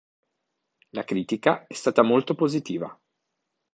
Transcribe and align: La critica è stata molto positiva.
La 0.95 1.03
critica 1.03 1.67
è 1.67 1.75
stata 1.75 2.01
molto 2.01 2.33
positiva. 2.33 2.99